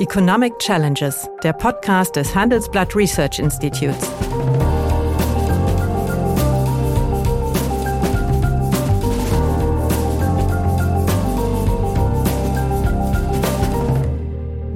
[0.00, 4.08] Economic Challenges, der Podcast des Handelsblatt Research Institutes.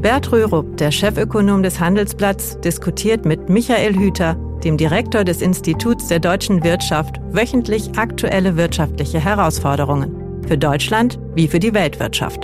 [0.01, 4.35] Bert Röhrup, der Chefökonom des Handelsblatts, diskutiert mit Michael Hüter,
[4.65, 10.43] dem Direktor des Instituts der deutschen Wirtschaft, wöchentlich aktuelle wirtschaftliche Herausforderungen.
[10.49, 12.41] Für Deutschland wie für die Weltwirtschaft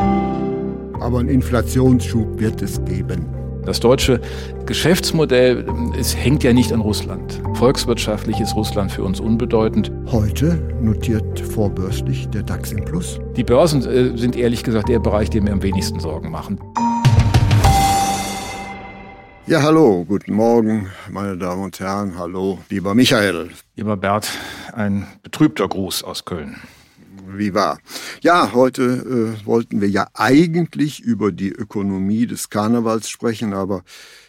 [1.00, 3.26] aber einen Inflationsschub wird es geben.
[3.64, 4.20] Das deutsche
[4.64, 5.66] Geschäftsmodell
[5.98, 7.42] es hängt ja nicht an Russland.
[7.54, 9.92] Volkswirtschaftlich ist Russland für uns unbedeutend.
[10.06, 13.20] Heute notiert vorbörslich der DAX im Plus.
[13.36, 16.58] Die Börsen äh, sind ehrlich gesagt der Bereich, der mir am wenigsten Sorgen machen.
[19.46, 22.18] Ja, hallo, guten Morgen, meine Damen und Herren.
[22.18, 23.50] Hallo, lieber Michael.
[23.76, 24.30] Lieber Bert,
[24.72, 26.56] ein betrübter Gruß aus Köln
[27.36, 27.80] wie war.
[28.22, 33.84] Ja, heute äh, wollten wir ja eigentlich über die Ökonomie des Karnevals sprechen, aber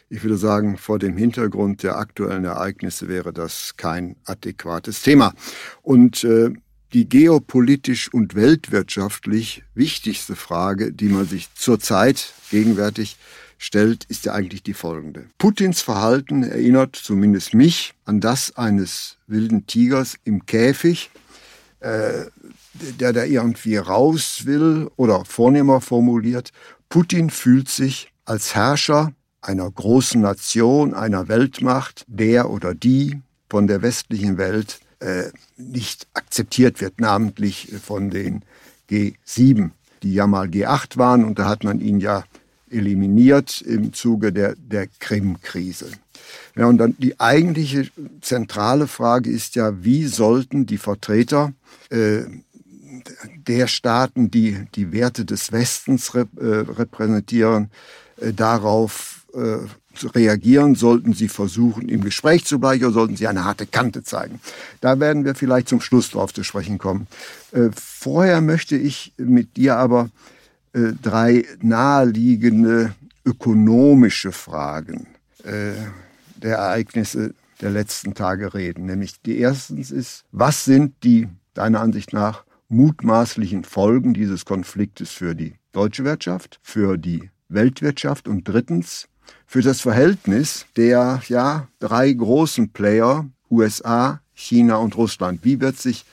[0.10, 5.34] ich würde sagen, vor dem Hintergrund der aktuellen Ereignisse wäre das kein adäquates Thema.
[5.84, 6.50] Und äh,
[6.94, 13.18] die geopolitisch und weltwirtschaftlich wichtigste Frage, die man sich zurzeit gegenwärtig
[13.60, 15.26] stellt, ist ja eigentlich die folgende.
[15.38, 21.12] Putins Verhalten erinnert zumindest mich an das eines wilden Tigers im Käfig,
[21.82, 22.26] äh,
[23.00, 26.52] der da irgendwie raus will oder vornehmer formuliert,
[26.90, 33.82] Putin fühlt sich als Herrscher einer großen Nation, einer Weltmacht, der oder die von der
[33.82, 35.26] westlichen Welt äh,
[35.58, 38.44] nicht akzeptiert wird, namentlich von den
[38.90, 39.72] G7,
[40.04, 42.24] die ja mal G8 waren und da hat man ihn ja
[42.70, 45.88] eliminiert im Zuge der, der Krim-Krise.
[46.56, 47.90] Ja, und dann die eigentliche
[48.22, 51.54] zentrale Frage ist ja, wie sollten die Vertreter
[51.90, 52.22] äh,
[53.48, 57.70] der Staaten, die die Werte des Westens rep äh, repräsentieren,
[58.18, 59.58] äh, darauf äh,
[60.08, 64.40] reagieren, sollten sie versuchen, im Gespräch zu bleiben oder sollten sie eine harte Kante zeigen.
[64.82, 67.08] Da werden wir vielleicht zum Schluss drauf zu sprechen kommen.
[67.74, 70.10] Vorher möchte ich mit dir aber
[70.72, 72.96] drei naheliegende
[73.26, 75.08] ökonomische Fragen
[75.44, 78.86] der Ereignisse der letzten Tage reden.
[78.86, 85.36] Nämlich die erstens ist, was sind die deiner Ansicht nach mutmaßlichen Folgen dieses Konfliktes für
[85.36, 89.08] die deutsche Wirtschaft, für die Weltwirtschaft und drittens
[89.46, 95.44] für das Verhältnis der ja drei großen Player USA, China und Russland.
[95.44, 96.06] Wie wird sich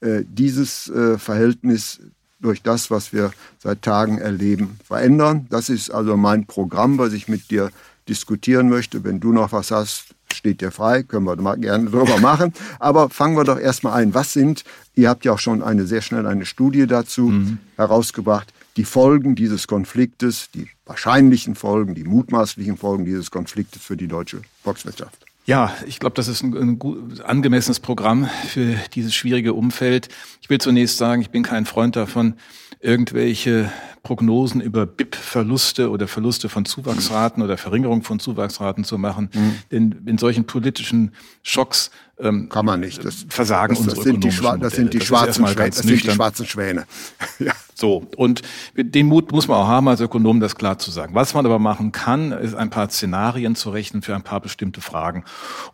[0.00, 2.00] äh, dieses äh, Verhältnis
[2.40, 5.46] durch das, was wir seit Tagen erleben, verändern?
[5.48, 7.70] Das ist also mein Programm, was ich mit dir
[8.08, 9.04] diskutieren möchte.
[9.04, 12.52] Wenn du noch was hast, steht dir frei, können wir mal gerne drüber machen.
[12.78, 14.14] Aber fangen wir doch erstmal ein.
[14.14, 17.58] Was sind, ihr habt ja auch schon eine sehr schnell eine Studie dazu mhm.
[17.76, 24.08] herausgebracht, die Folgen dieses Konfliktes, die wahrscheinlichen Folgen, die mutmaßlichen Folgen dieses Konfliktes für die
[24.08, 25.26] deutsche Volkswirtschaft.
[25.44, 30.08] Ja, ich glaube, das ist ein, ein gut, angemessenes Programm für dieses schwierige Umfeld.
[30.40, 32.34] Ich will zunächst sagen, ich bin kein Freund davon,
[32.80, 33.70] irgendwelche
[34.02, 39.30] Prognosen über BIP-Verluste oder Verluste von Zuwachsraten oder Verringerung von Zuwachsraten zu machen.
[39.32, 39.54] Mhm.
[39.70, 41.90] Denn in solchen politischen Schocks
[42.22, 43.04] ähm, kann man nicht.
[43.04, 45.70] Das, versagen das, das unsere sind die, Schwa das sind die das schwarzen Schwäne.
[45.70, 46.86] Das sind die schwarzen Schwäne.
[47.38, 47.52] ja.
[47.74, 48.42] So, und
[48.76, 51.14] den Mut muss man auch haben, als Ökonom das klar zu sagen.
[51.14, 54.80] Was man aber machen kann, ist ein paar Szenarien zu rechnen für ein paar bestimmte
[54.80, 55.24] Fragen.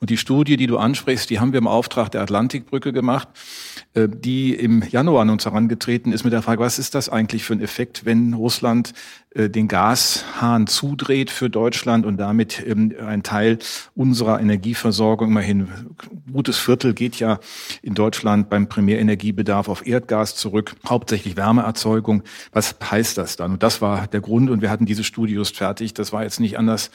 [0.01, 3.29] Und die Studie, die du ansprichst, die haben wir im Auftrag der Atlantikbrücke gemacht,
[4.07, 7.55] die im Januar an uns herangetreten ist mit der Frage, was ist das eigentlich für
[7.55, 8.93] ein Effekt, wenn Russland
[9.31, 13.59] äh, den Gashahn zudreht für Deutschland und damit ähm, ein Teil
[13.95, 15.69] unserer Energieversorgung, immerhin
[16.31, 17.41] gutes Viertel geht ja
[17.83, 22.23] in Deutschland beim Primärenergiebedarf auf Erdgas zurück, hauptsächlich Wärmeerzeugung.
[22.53, 23.53] Was heißt das dann?
[23.53, 25.95] Und das war der Grund und wir hatten diese Studie just fertig.
[25.95, 26.91] Das war jetzt nicht anders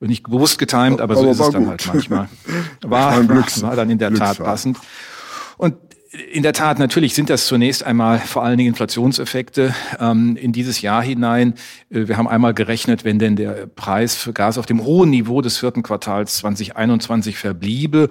[0.00, 1.70] nicht bewusst getimt, aber so aber ist es dann gut.
[1.70, 2.28] halt manchmal.
[2.82, 4.78] War, war, war dann in der Tat passend.
[5.56, 5.76] Und
[6.32, 10.80] in der Tat, natürlich sind das zunächst einmal vor allen Dingen Inflationseffekte ähm, in dieses
[10.80, 11.54] Jahr hinein.
[11.90, 15.42] Äh, wir haben einmal gerechnet, wenn denn der Preis für Gas auf dem hohen Niveau
[15.42, 18.08] des vierten Quartals 2021 verbliebe.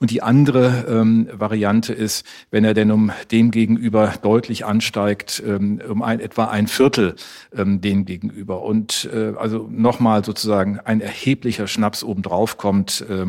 [0.00, 5.80] Und die andere ähm, Variante ist, wenn er denn um dem gegenüber deutlich ansteigt, ähm,
[5.88, 7.14] um ein, etwa ein Viertel
[7.56, 8.62] ähm, dem gegenüber.
[8.62, 13.26] Und äh, also nochmal sozusagen ein erheblicher Schnaps obendrauf kommt, äh,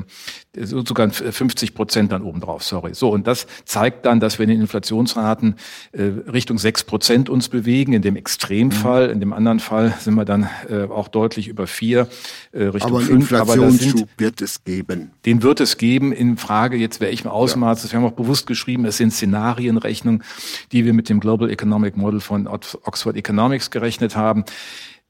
[0.63, 2.93] sogar 50 Prozent dann obendrauf, sorry.
[2.93, 5.55] So, und das zeigt dann, daran, dass wir in den Inflationsraten
[5.91, 9.07] äh, Richtung sechs Prozent uns bewegen, in dem Extremfall.
[9.07, 9.13] Mhm.
[9.13, 12.07] In dem anderen Fall sind wir dann äh, auch deutlich über vier
[12.51, 13.31] äh, Richtung Aber fünf.
[13.31, 15.11] Inflationsschub Aber wird es geben.
[15.25, 16.11] Den wird es geben.
[16.11, 17.83] In Frage jetzt welchem Ausmaß.
[17.83, 17.91] Ja.
[17.91, 20.23] Wir haben auch bewusst geschrieben, es sind Szenarienrechnungen,
[20.71, 24.45] die wir mit dem Global Economic Model von Oxford Economics gerechnet haben.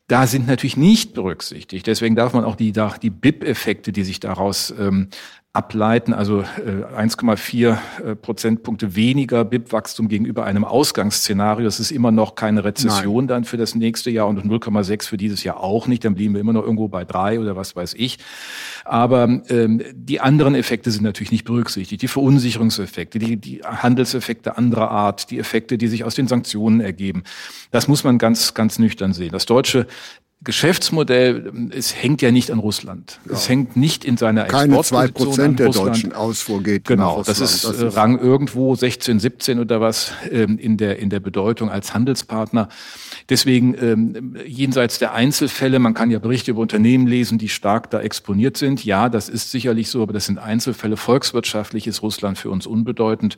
[0.08, 1.88] da sind natürlich nicht berücksichtigt.
[1.88, 2.72] Deswegen darf man auch die,
[3.02, 5.10] die BIP-Effekte, die sich daraus ähm,
[5.56, 11.66] ableiten, also äh, 1,4 äh, Prozentpunkte weniger BIP-Wachstum gegenüber einem Ausgangsszenario.
[11.66, 13.28] Das ist immer noch keine Rezession Nein.
[13.28, 16.04] dann für das nächste Jahr und 0,6 für dieses Jahr auch nicht.
[16.04, 18.18] Dann blieben wir immer noch irgendwo bei drei oder was weiß ich.
[18.86, 22.04] Aber ähm, die anderen Effekte sind natürlich nicht berücksichtigt.
[22.04, 27.24] Die Verunsicherungseffekte, die, die Handelseffekte anderer Art, die Effekte, die sich aus den Sanktionen ergeben.
[27.72, 29.32] Das muss man ganz, ganz nüchtern sehen.
[29.32, 29.88] Das deutsche
[30.44, 33.20] Geschäftsmodell, es hängt ja nicht an Russland.
[33.26, 33.34] Ja.
[33.34, 37.64] Es hängt nicht in seiner Keine zwei Prozent der deutschen Ausfuhr geht Genau, das ist,
[37.64, 41.94] das ist Rang irgendwo 16, 17 oder was ähm, in der in der Bedeutung als
[41.96, 42.70] Handelspartner.
[43.30, 48.00] Deswegen ähm, jenseits der Einzelfälle, man kann ja Berichte über Unternehmen lesen, die stark da
[48.00, 48.86] exponiert sind.
[48.86, 50.96] Ja, das ist sicherlich so, aber das sind Einzelfälle.
[50.96, 53.38] Volkswirtschaftlich ist Russland für uns unbedeutend.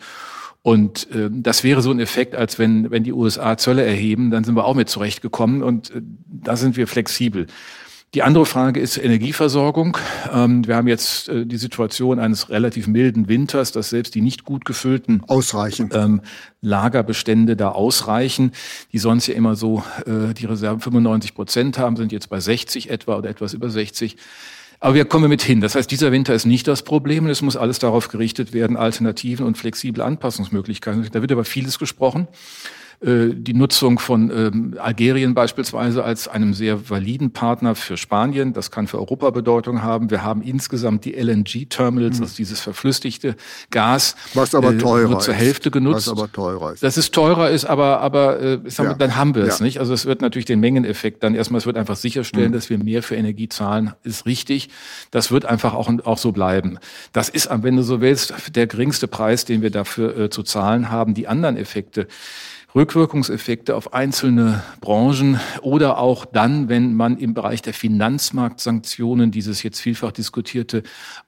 [0.61, 4.43] Und äh, das wäre so ein Effekt, als wenn, wenn die USA Zölle erheben, dann
[4.43, 7.47] sind wir auch mit zurechtgekommen und äh, da sind wir flexibel.
[8.13, 9.97] Die andere Frage ist Energieversorgung.
[10.31, 14.45] Ähm, wir haben jetzt äh, die Situation eines relativ milden Winters, dass selbst die nicht
[14.45, 15.89] gut gefüllten ausreichen.
[15.93, 16.21] Ähm,
[16.61, 18.53] Lagerbestände da ausreichen,
[18.93, 22.89] die sonst ja immer so äh, die Reserven 95 Prozent haben, sind jetzt bei 60
[22.89, 24.15] etwa oder etwas über 60.
[24.79, 25.59] Aber wir kommen mit hin.
[25.59, 27.27] Das heißt, dieser Winter ist nicht das Problem.
[27.27, 31.09] Es muss alles darauf gerichtet werden, Alternativen und flexible Anpassungsmöglichkeiten.
[31.11, 32.27] Da wird aber vieles gesprochen.
[32.99, 38.53] Äh, die Nutzung von ähm, Algerien beispielsweise als einem sehr validen Partner für Spanien.
[38.53, 40.09] Das kann für Europa Bedeutung haben.
[40.09, 42.23] Wir haben insgesamt die LNG-Terminals, mhm.
[42.23, 43.35] also dieses verflüssigte
[43.69, 46.07] Gas, was aber äh, teurer nur zur Hälfte genutzt.
[46.07, 46.81] Was aber teurer ist.
[46.81, 48.93] Das ist teurer ist, aber aber äh, ja.
[48.95, 49.65] dann haben wir es ja.
[49.65, 49.79] nicht.
[49.79, 52.53] Also es wird natürlich den Mengeneffekt dann erstmal, es wird einfach sicherstellen, mhm.
[52.53, 54.69] dass wir mehr für Energie zahlen, ist richtig.
[55.11, 56.79] Das wird einfach auch auch so bleiben.
[57.13, 60.89] Das ist, wenn du so willst, der geringste Preis, den wir dafür äh, zu zahlen
[60.89, 61.13] haben.
[61.13, 62.07] Die anderen Effekte
[62.77, 69.79] Rückwirkungseffekte auf einzelne Branchen oder auch dann, wenn man im Bereich der Finanzmarktsanktionen dieses jetzt
[69.79, 70.83] vielfach diskutierte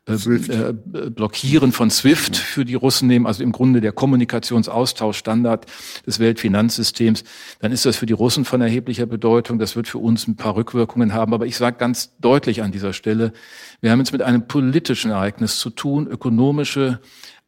[0.08, 0.74] äh, äh,
[1.10, 5.66] Blockieren von SWIFT für die Russen nehmen, also im Grunde der Kommunikationsaustauschstandard
[6.06, 7.24] des Weltfinanzsystems,
[7.60, 9.58] dann ist das für die Russen von erheblicher Bedeutung.
[9.58, 11.34] Das wird für uns ein paar Rückwirkungen haben.
[11.34, 13.34] Aber ich sage ganz deutlich an dieser Stelle,
[13.82, 17.00] wir haben es mit einem politischen Ereignis zu tun, ökonomische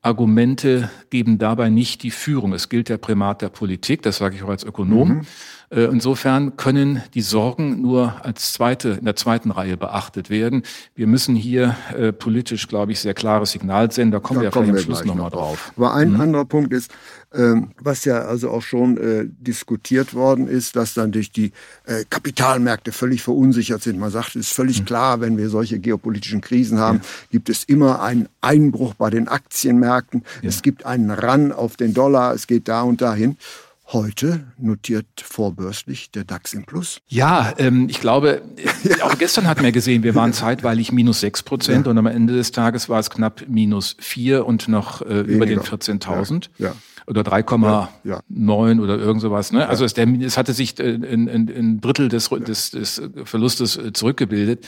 [0.02, 2.54] Argumente geben dabei nicht die Führung.
[2.54, 5.10] Es gilt der Primat der Politik, das sage ich auch als Ökonom.
[5.10, 5.22] Mhm.
[5.72, 10.64] Äh, insofern können die Sorgen nur als zweite, in der zweiten Reihe beachtet werden.
[10.96, 14.12] Wir müssen hier äh, politisch, glaube ich, sehr klares Signal senden.
[14.12, 15.72] Da kommen da wir ja kommen vielleicht am Schluss nochmal drauf.
[15.78, 16.22] Aber ein mhm.
[16.22, 16.92] anderer Punkt ist,
[17.34, 21.54] ähm, was ja also auch schon äh, diskutiert worden ist, dass dann durch die
[21.86, 23.98] äh, Kapitalmärkte völlig verunsichert sind.
[23.98, 24.86] Man sagt, es ist völlig mhm.
[24.86, 27.10] klar, wenn wir solche geopolitischen Krisen haben, ja.
[27.32, 30.24] gibt es immer einen Einbruch bei den Aktienmärkten.
[30.42, 30.50] Ja.
[30.50, 32.34] Es gibt einen Ran auf den Dollar.
[32.34, 33.38] Es geht da und dahin.
[33.94, 37.02] Heute notiert vorbörslich der DAX im Plus.
[37.08, 38.42] Ja, ähm, ich glaube,
[39.04, 41.92] auch gestern hatten wir gesehen, wir waren zeitweilig minus sechs Prozent ja.
[41.92, 45.60] und am Ende des Tages war es knapp minus vier und noch äh, über den
[45.60, 46.48] 14.000.
[46.58, 46.68] Ja.
[46.68, 46.76] ja.
[47.06, 48.22] Oder 3,9 ja.
[48.82, 49.52] oder irgend sowas.
[49.52, 49.68] Ne?
[49.68, 54.66] Also es, der, es hatte sich äh, ein Drittel des, des, des Verlustes äh, zurückgebildet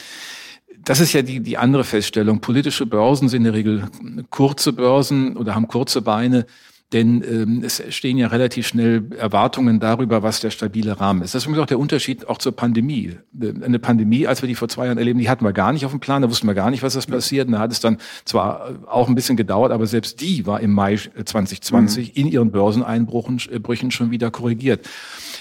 [0.85, 2.41] das ist ja die, die andere Feststellung.
[2.41, 3.87] Politische Börsen sind in der Regel
[4.29, 6.45] kurze Börsen oder haben kurze Beine.
[6.93, 11.33] Denn ähm, es stehen ja relativ schnell Erwartungen darüber, was der stabile Rahmen ist.
[11.33, 13.17] Das ist übrigens auch der Unterschied auch zur Pandemie.
[13.41, 15.91] Eine Pandemie, als wir die vor zwei Jahren erleben, die hatten wir gar nicht auf
[15.91, 17.47] dem Plan, da wussten wir gar nicht, was das passiert.
[17.47, 20.71] Und da hat es dann zwar auch ein bisschen gedauert, aber selbst die war im
[20.71, 22.21] Mai 2020 mhm.
[22.21, 24.87] in ihren Börseneinbrüchen äh, schon wieder korrigiert.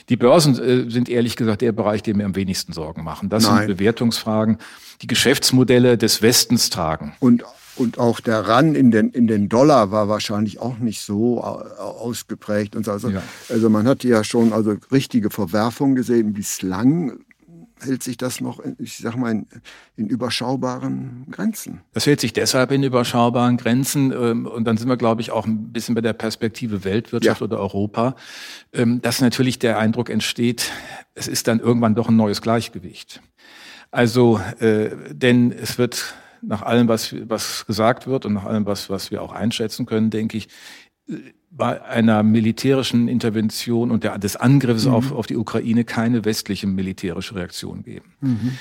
[0.09, 3.28] Die Börsen äh, sind ehrlich gesagt der Bereich, der mir am wenigsten Sorgen machen.
[3.28, 3.59] Das Nein.
[3.59, 4.56] sind Bewertungsfragen,
[5.02, 7.12] die Geschäftsmodelle des Westens tragen.
[7.21, 7.44] Und
[7.76, 12.76] und auch der Ran in den, in den Dollar war wahrscheinlich auch nicht so ausgeprägt.
[12.76, 12.92] Und so.
[12.92, 13.22] also, ja.
[13.48, 16.32] also man hat ja schon also richtige Verwerfungen gesehen.
[16.32, 17.18] Bislang
[17.84, 19.46] hält sich das noch, ich sag mal, in,
[19.96, 21.80] in, überschaubaren Grenzen.
[21.92, 24.12] Das hält sich deshalb in überschaubaren Grenzen.
[24.12, 27.44] Ähm, und dann sind wir, glaube ich, auch ein bisschen bei der Perspektive Weltwirtschaft ja.
[27.44, 28.14] oder Europa,
[28.72, 30.70] ähm, dass natürlich der Eindruck entsteht,
[31.14, 33.20] es ist dann irgendwann doch ein neues Gleichgewicht.
[33.90, 38.90] Also, äh, denn es wird nach allem, was, was gesagt wird und nach allem, was,
[38.90, 40.49] was wir auch einschätzen können, denke ich,
[41.50, 44.94] bei einer militärischen Intervention und der, des Angriffs mhm.
[44.94, 48.12] auf, auf die Ukraine keine westliche militärische Reaktion geben.
[48.20, 48.58] Mhm.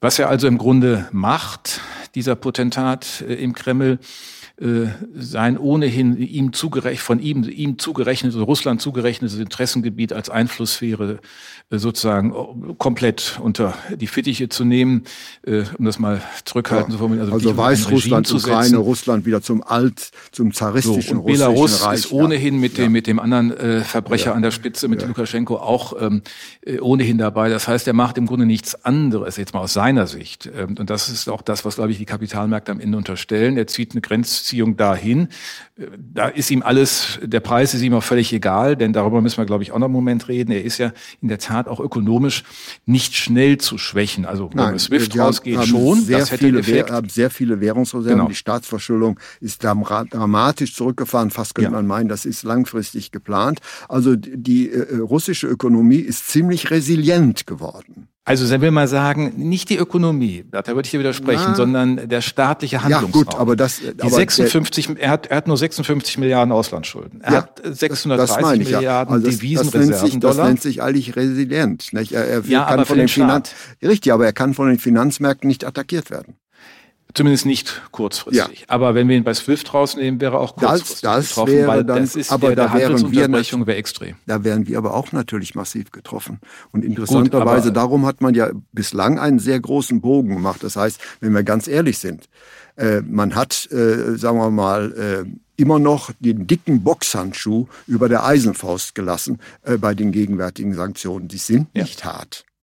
[0.00, 1.80] Was er also im Grunde macht,
[2.16, 4.00] dieser Potentat äh, im Kreml,
[4.60, 11.20] äh, sein ohnehin ihm zugerechnet, von ihm, ihm zugerechnet, Russland zugerechnetes Interessengebiet als Einflusssphäre
[11.70, 15.04] äh, sozusagen äh, komplett unter die Fittiche zu nehmen,
[15.46, 17.32] äh, um das mal zurückhaltend ja, zu formulieren.
[17.32, 22.12] Also, also Weißrussland, Ukraine, Russland wieder zum alt, zum zaristischen so, und Belarus Reich, ist
[22.12, 22.60] ohnehin ja.
[22.60, 24.32] mit dem, mit dem anderen äh, Verbrecher ja.
[24.34, 26.22] an der Spitze, mit Lukaschenko auch ähm,
[26.64, 27.48] äh, ohnehin dabei.
[27.48, 30.50] Das heißt, er macht im Grunde nichts anderes, jetzt mal aus seiner Sicht.
[30.54, 33.56] Ähm, und das ist auch das, was, glaube ich, die Kapitalmärkte am Ende unterstellen.
[33.56, 34.02] Er zieht eine
[34.42, 35.28] Grenzziehung dahin.
[35.76, 39.38] Äh, da ist ihm alles, der Preis ist ihm auch völlig egal, denn darüber müssen
[39.38, 40.52] wir, glaube ich, auch noch einen Moment reden.
[40.52, 42.44] Er ist ja in der Tat auch ökonomisch
[42.84, 44.26] nicht schnell zu schwächen.
[44.26, 46.00] Also wenn SWIFT rausgeht, schon.
[46.02, 48.18] Sehr das hätte viele, wir haben sehr viele Währungsreserven.
[48.18, 48.28] Genau.
[48.28, 51.30] Die Staatsverschuldung ist dramatisch zurückgefahren.
[51.30, 51.76] Fast könnte ja.
[51.76, 53.60] man meinen, das ist langfristig geplant.
[53.88, 58.08] Also die äh, russische Ökonomie ist ziemlich resilient geworden.
[58.24, 62.08] Also, wenn wir mal sagen, nicht die Ökonomie, da würde ich dir widersprechen, Na, sondern
[62.08, 63.24] der staatliche Handlungsraum.
[63.24, 67.20] Ja, gut, aber das, die 56, er hat, er hat nur 56 Milliarden Auslandsschulden.
[67.20, 68.98] Er ja, hat 630 ich, Milliarden ja.
[69.16, 69.90] also das, Devisenreserven.
[69.90, 71.88] Das nennt, sich, das nennt sich eigentlich resilient.
[71.92, 73.50] Er, er ja, kann von den Finanz,
[73.82, 76.36] richtig, aber er kann von den Finanzmärkten nicht attackiert werden.
[77.14, 78.60] Zumindest nicht kurzfristig.
[78.60, 78.66] Ja.
[78.68, 81.84] Aber wenn wir ihn bei SWIFT rausnehmen, wäre auch kurzfristig das, das getroffen, wäre weil
[81.84, 84.16] dann, das ist aber der, da der Handelsunterbrechung wäre extrem.
[84.26, 86.40] Da wären wir aber auch natürlich massiv getroffen.
[86.70, 90.62] Und interessanterweise, Gut, darum hat man ja bislang einen sehr großen Bogen gemacht.
[90.62, 92.28] Das heißt, wenn wir ganz ehrlich sind,
[92.76, 98.24] äh, man hat, äh, sagen wir mal, äh, immer noch den dicken Boxhandschuh über der
[98.24, 101.28] Eisenfaust gelassen äh, bei den gegenwärtigen Sanktionen.
[101.28, 101.82] Die sind ja.
[101.82, 102.44] nicht hart.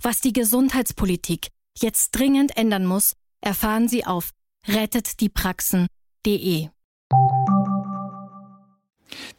[0.00, 4.30] Was die Gesundheitspolitik jetzt dringend ändern muss, erfahren Sie auf
[4.68, 6.68] rettetdiepraxen.de.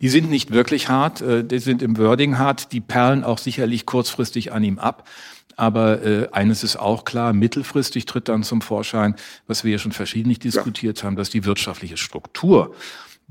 [0.02, 3.86] Die sind nicht wirklich hart, äh, die sind im Wording hart, die perlen auch sicherlich
[3.86, 5.08] kurzfristig an ihm ab.
[5.56, 9.16] Aber äh, eines ist auch klar, mittelfristig tritt dann zum Vorschein,
[9.48, 11.06] was wir ja schon verschiedentlich diskutiert ja.
[11.06, 12.76] haben, dass die wirtschaftliche Struktur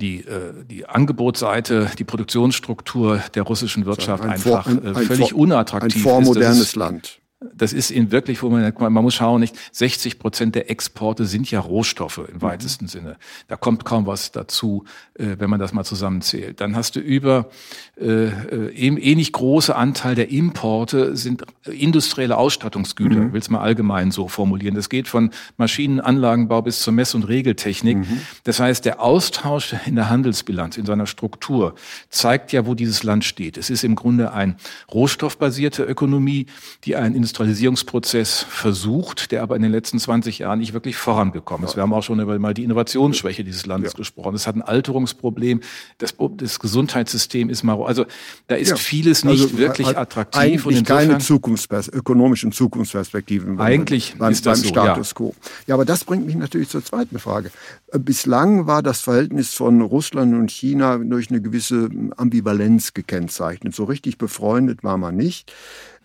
[0.01, 5.35] die, äh, die Angebotsseite, die Produktionsstruktur der russischen Wirtschaft ein einfach ein, äh, ein völlig
[5.35, 6.77] unattraktiv ein vormodernes ist.
[6.77, 7.21] Land.
[7.41, 11.49] Das ist in wirklich, wo man, man muss schauen, nicht 60 Prozent der Exporte sind
[11.49, 12.43] ja Rohstoffe im mhm.
[12.43, 13.17] weitesten Sinne.
[13.47, 16.61] Da kommt kaum was dazu, äh, wenn man das mal zusammenzählt.
[16.61, 17.49] Dann hast du über
[17.97, 23.33] äh, äh ähnlich große Anteil der Importe sind industrielle Ausstattungsgüter, mhm.
[23.33, 24.75] will es mal allgemein so formulieren.
[24.75, 27.99] Das geht von Maschinenanlagenbau bis zur Mess- und Regeltechnik.
[27.99, 28.21] Mhm.
[28.43, 31.77] Das heißt, der Austausch in der Handelsbilanz, in seiner Struktur,
[32.09, 33.57] zeigt ja, wo dieses Land steht.
[33.57, 34.57] Es ist im Grunde ein
[34.93, 36.47] rohstoffbasierte Ökonomie,
[36.83, 41.77] die ein Industrialisierungsprozess versucht, der aber in den letzten 20 Jahren nicht wirklich vorangekommen ist.
[41.77, 43.97] Wir haben auch schon über mal die Innovationsschwäche dieses Landes ja.
[43.99, 44.35] gesprochen.
[44.35, 45.61] Es hat ein Alterungsproblem.
[45.99, 48.07] Das, das Gesundheitssystem ist mal, also
[48.47, 48.77] da ist ja.
[48.77, 50.41] vieles nicht also, wirklich attraktiv.
[50.41, 53.61] Eigentlich und keine Zukunftspers ökonomischen Zukunftsperspektiven.
[53.61, 55.35] Eigentlich beim, ist das beim Status so, quo.
[55.67, 57.51] Ja, aber das bringt mich natürlich zur zweiten Frage.
[57.93, 63.75] Bislang war das Verhältnis von Russland und China durch eine gewisse Ambivalenz gekennzeichnet.
[63.75, 65.53] So richtig befreundet war man nicht.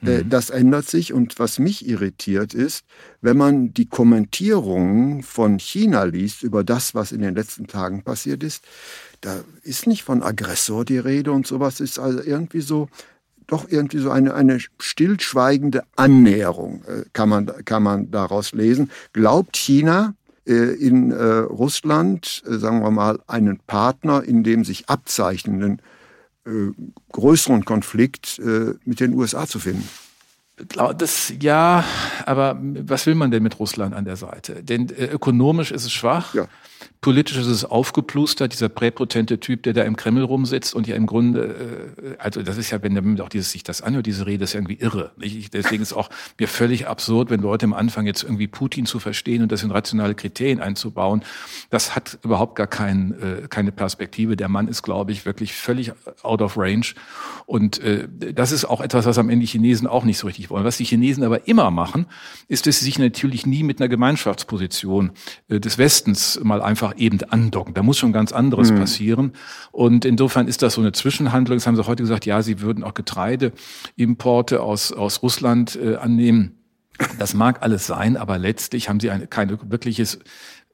[0.05, 0.29] Äh, mhm.
[0.29, 2.85] Das ändert sich und was mich irritiert ist,
[3.21, 8.43] wenn man die Kommentierungen von China liest über das, was in den letzten Tagen passiert
[8.43, 8.63] ist,
[9.21, 12.89] da ist nicht von Aggressor die Rede und sowas ist also irgendwie so,
[13.47, 18.91] doch irgendwie so eine, eine stillschweigende Annäherung äh, kann man, kann man daraus lesen.
[19.13, 25.81] Glaubt China, äh, in Russland, sagen wir mal, einen Partner in dem sich abzeichnenden
[27.11, 29.87] größeren Konflikt äh, mit den USA zu finden.
[30.55, 31.83] Das ja,
[32.27, 34.63] aber was will man denn mit Russland an der Seite?
[34.63, 36.35] Denn äh, ökonomisch ist es schwach.
[36.35, 36.47] Ja.
[37.01, 41.05] Politisch ist es aufgeplustert, dieser präpotente Typ, der da im Kreml rumsitzt und ja im
[41.05, 44.43] Grunde, äh, also das ist ja, wenn man auch dieses, sich das anhört, diese Rede
[44.43, 45.11] ist ja irgendwie irre.
[45.19, 48.99] Ich, deswegen ist auch mir völlig absurd, wenn Leute am Anfang jetzt irgendwie Putin zu
[48.99, 51.23] verstehen und das in rationale Kriterien einzubauen.
[51.71, 54.37] Das hat überhaupt gar kein, äh, keine Perspektive.
[54.37, 55.91] Der Mann ist, glaube ich, wirklich völlig
[56.21, 56.93] out of range.
[57.45, 60.63] Und äh, das ist auch etwas, was am Ende Chinesen auch nicht so richtig wollen.
[60.63, 62.07] Was die Chinesen aber immer machen,
[62.47, 65.11] ist, dass sie sich natürlich nie mit einer Gemeinschaftsposition
[65.49, 67.73] äh, des Westens mal einfach eben andocken.
[67.73, 68.79] Da muss schon ganz anderes mhm.
[68.79, 69.31] passieren.
[69.71, 71.57] Und insofern ist das so eine Zwischenhandlung.
[71.57, 76.57] Das haben sie heute gesagt, ja, sie würden auch Getreideimporte aus, aus Russland äh, annehmen.
[77.17, 80.19] Das mag alles sein, aber letztlich haben sie eine, keine wirkliches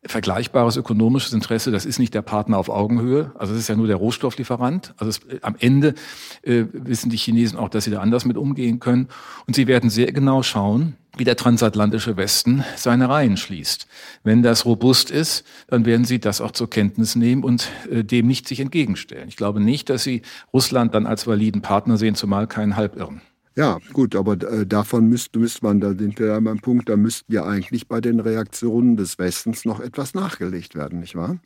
[0.06, 1.72] vergleichbares ökonomisches Interesse.
[1.72, 3.32] Das ist nicht der Partner auf Augenhöhe.
[3.38, 4.94] Also es ist ja nur der Rohstofflieferant.
[4.98, 5.94] Also es, am Ende
[6.42, 9.10] äh, wissen die Chinesen auch, dass sie da anders mit umgehen können.
[9.46, 13.88] Und sie werden sehr genau schauen, wie der transatlantische Westen seine Reihen schließt.
[14.24, 18.28] Wenn das robust ist, dann werden sie das auch zur Kenntnis nehmen und äh, dem
[18.28, 19.28] nicht sich entgegenstellen.
[19.28, 20.22] Ich glaube nicht, dass sie
[20.54, 23.22] Russland dann als validen Partner sehen, zumal keinen Halbirren.
[23.56, 26.96] Ja, gut, aber äh, davon müsste, müsste man, da sind wir ja beim Punkt, da
[26.96, 31.40] müssten ja eigentlich bei den Reaktionen des Westens noch etwas nachgelegt werden, nicht wahr?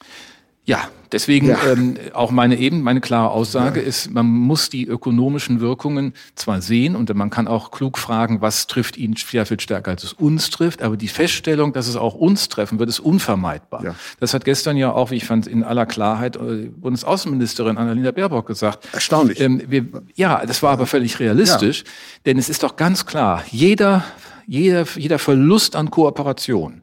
[0.65, 1.57] Ja, deswegen ja.
[1.71, 3.85] Ähm, auch meine eben meine klare Aussage ja.
[3.85, 8.67] ist, man muss die ökonomischen Wirkungen zwar sehen und man kann auch klug fragen, was
[8.67, 12.13] trifft ihn sehr viel stärker als es uns trifft, aber die Feststellung, dass es auch
[12.13, 13.83] uns treffen wird, ist unvermeidbar.
[13.83, 13.95] Ja.
[14.21, 18.47] Das hat gestern ja auch, wie ich fand, in aller Klarheit äh, Bundesaußenministerin Annalena Baerbock
[18.47, 18.87] gesagt.
[18.93, 19.41] Erstaunlich.
[19.41, 21.83] Ähm, wir, ja, das war aber völlig realistisch,
[22.25, 24.05] denn es ist doch ganz klar, jeder
[24.45, 26.81] jeder, jeder Verlust an Kooperation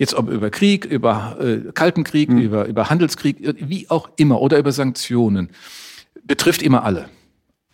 [0.00, 2.38] Jetzt ob über Krieg, über äh, Kalten Krieg, mhm.
[2.38, 5.50] über, über Handelskrieg, wie auch immer, oder über Sanktionen,
[6.24, 7.10] betrifft immer alle.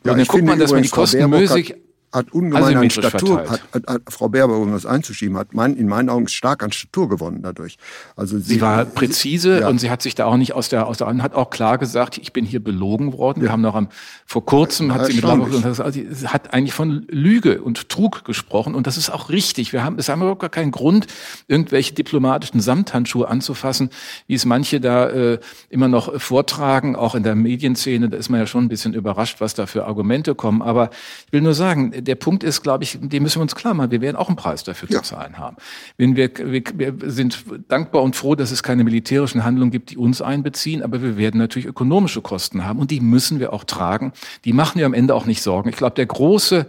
[0.05, 1.77] Ja, und dann guckt man, dass man die Kosten möglich
[2.17, 5.87] hat ungemein an Statur, hat, hat, hat, Frau Baerbock, um das einzuschieben, hat mein, in
[5.87, 7.77] meinen Augen stark an Statur gewonnen dadurch.
[8.17, 9.69] Also sie, sie war präzise ja.
[9.69, 12.19] und sie hat sich da auch nicht aus der, aus der, hat auch klar gesagt,
[12.19, 13.41] ich bin hier belogen worden.
[13.41, 13.47] Ja.
[13.47, 13.89] Wir haben noch am,
[14.25, 18.87] vor kurzem hat sie mit also sie hat eigentlich von Lüge und Trug gesprochen und
[18.87, 19.73] das ist auch richtig.
[19.73, 21.07] Wir haben, es haben überhaupt gar keinen Grund,
[21.49, 23.91] irgendwelche diplomatischen Samthandschuhe anzufassen,
[24.27, 28.09] wie es manche da äh, immer noch vortragen, auch in der Medienszene.
[28.09, 30.63] Da ist man ja schon ein bisschen überrascht, was da für Argumente kommen.
[30.63, 30.91] Aber
[31.27, 33.91] ich will nur sagen, der Punkt ist, glaube ich, den müssen wir uns klar machen.
[33.91, 35.03] Wir werden auch einen Preis dafür ja.
[35.03, 35.57] zu zahlen haben.
[35.97, 39.97] Wenn wir, wir, wir sind dankbar und froh, dass es keine militärischen Handlungen gibt, die
[39.97, 44.13] uns einbeziehen, aber wir werden natürlich ökonomische Kosten haben und die müssen wir auch tragen.
[44.45, 45.69] Die machen wir am Ende auch nicht Sorgen.
[45.69, 46.67] Ich glaube, der große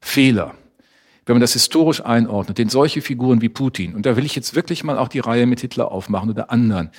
[0.00, 0.54] Fehler,
[1.26, 4.54] wenn man das historisch einordnet, den solche Figuren wie Putin, und da will ich jetzt
[4.54, 6.90] wirklich mal auch die Reihe mit Hitler aufmachen oder anderen,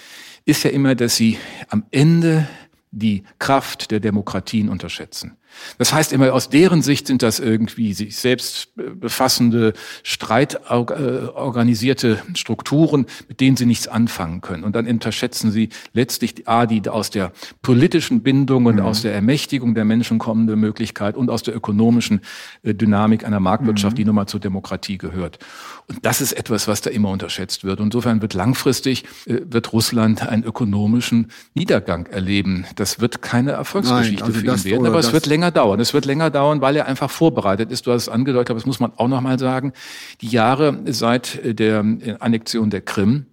[0.46, 1.38] ist ja immer, dass sie
[1.70, 2.48] am Ende
[2.92, 5.38] die Kraft der Demokratien unterschätzen.
[5.78, 13.40] Das heißt immer, aus deren Sicht sind das irgendwie sich selbst befassende, streitorganisierte Strukturen, mit
[13.40, 14.64] denen sie nichts anfangen können.
[14.64, 18.82] Und dann unterschätzen sie letztlich die, A, die aus der politischen Bindung und mhm.
[18.82, 22.22] aus der Ermächtigung der Menschen kommende Möglichkeit und aus der ökonomischen
[22.64, 23.98] äh, Dynamik einer Marktwirtschaft, mhm.
[23.98, 25.40] die nun mal zur Demokratie gehört.
[25.88, 27.80] Und das ist etwas, was da immer unterschätzt wird.
[27.80, 32.66] insofern wird langfristig, äh, wird Russland einen ökonomischen Niedergang erleben.
[32.76, 35.80] Das wird keine Erfolgsgeschichte Nein, also für ihn werden, aber es wird länger länger dauern.
[35.80, 37.88] Es wird länger dauern, weil er einfach vorbereitet ist.
[37.88, 39.72] Du hast es angedeutet, aber das muss man auch noch mal sagen.
[40.20, 41.80] Die Jahre seit der
[42.20, 43.26] Annexion der Krim,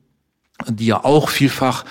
[0.69, 1.85] die ja auch vielfach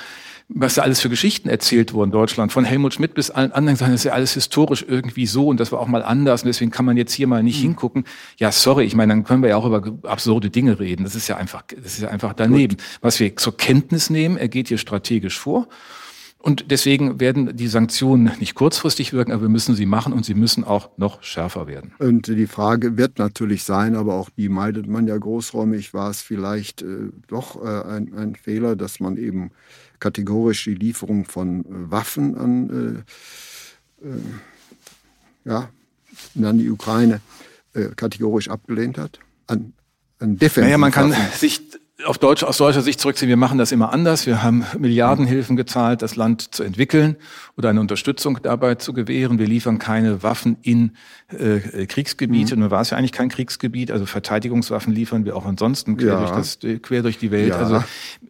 [0.47, 3.79] was da alles für Geschichten erzählt wurden in Deutschland, von Helmut Schmidt bis allen anderen
[3.79, 6.69] das ist ja alles historisch irgendwie so und das war auch mal anders und deswegen
[6.69, 7.69] kann man jetzt hier mal nicht mhm.
[7.69, 8.03] hingucken.
[8.37, 11.03] Ja, sorry, ich meine, dann können wir ja auch über absurde Dinge reden.
[11.03, 12.75] Das ist ja einfach, das ist ja einfach daneben.
[12.75, 12.85] Gut.
[13.01, 15.67] Was wir zur Kenntnis nehmen, er geht hier strategisch vor
[16.45, 20.35] und deswegen werden die Sanktionen nicht kurzfristig wirken, aber wir müssen sie machen und sie
[20.35, 21.93] müssen auch noch schärfer werden.
[21.97, 26.21] Und die Frage wird natürlich sein, aber auch die meidet man ja großräumig, war es
[26.21, 29.49] vielleicht äh, doch äh, ein, ein, Fehler, dass man eben
[29.99, 33.03] kategorisch die Lieferung von äh, Waffen an,
[34.03, 35.69] äh, äh, ja,
[36.39, 37.21] an die Ukraine
[37.73, 39.17] äh, kategorisch abgelehnt hat?
[39.47, 39.73] An,
[40.19, 41.59] an naja, man kann sich
[42.03, 44.25] auf Deutsch, aus deutscher Sicht zurückziehen, wir machen das immer anders.
[44.25, 47.15] Wir haben Milliardenhilfen gezahlt, das Land zu entwickeln
[47.55, 49.39] oder eine Unterstützung dabei zu gewähren.
[49.39, 50.91] Wir liefern keine Waffen in
[51.29, 52.55] äh, Kriegsgebiete.
[52.55, 52.63] Mhm.
[52.63, 53.91] Nur war es ja eigentlich kein Kriegsgebiet.
[53.91, 56.19] Also Verteidigungswaffen liefern wir auch ansonsten quer, ja.
[56.19, 57.49] durch, das, quer durch die Welt.
[57.49, 57.59] Ja.
[57.59, 57.83] Also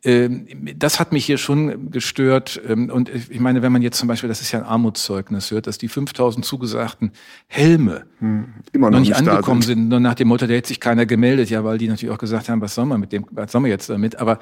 [0.04, 0.30] äh,
[0.78, 2.62] das hat mich hier schon gestört.
[2.68, 5.66] Ähm, und ich meine, wenn man jetzt zum Beispiel, das ist ja ein Armutszeugnis, hört,
[5.66, 7.14] dass die 5000 zugesagten
[7.48, 8.54] Helme mhm.
[8.74, 9.80] noch, noch, nicht angekommen sind.
[9.80, 9.90] sind.
[9.90, 11.50] Nur nach dem Motto, der hätte sich keiner gemeldet.
[11.50, 13.72] Ja, weil die natürlich auch gesagt haben, was soll man mit dem, was soll man
[13.72, 14.18] jetzt damit?
[14.20, 14.40] Aber